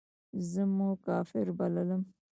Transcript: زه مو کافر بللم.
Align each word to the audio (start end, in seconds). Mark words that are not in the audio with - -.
زه 0.49 0.63
مو 0.75 0.89
کافر 1.05 1.47
بللم. 1.57 2.01